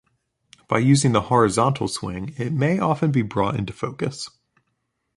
[0.67, 4.27] By using the horizontal swing, it may often be brought into focus.